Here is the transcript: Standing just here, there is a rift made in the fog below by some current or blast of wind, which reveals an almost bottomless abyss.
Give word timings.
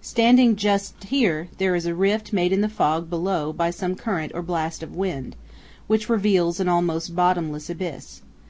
Standing 0.00 0.56
just 0.56 1.04
here, 1.04 1.48
there 1.58 1.74
is 1.74 1.84
a 1.84 1.94
rift 1.94 2.32
made 2.32 2.50
in 2.50 2.62
the 2.62 2.68
fog 2.70 3.10
below 3.10 3.52
by 3.52 3.68
some 3.68 3.94
current 3.94 4.32
or 4.34 4.40
blast 4.40 4.82
of 4.82 4.96
wind, 4.96 5.36
which 5.86 6.08
reveals 6.08 6.58
an 6.60 6.68
almost 6.70 7.14
bottomless 7.14 7.68
abyss. 7.68 8.22